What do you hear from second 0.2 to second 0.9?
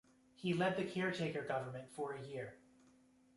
He led the